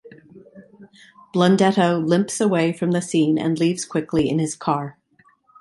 [1.31, 4.97] Blundetto limps away from the scene and leaves quickly in his car.